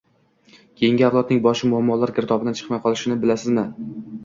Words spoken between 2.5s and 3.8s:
chiqmay qolishini bilamizmi?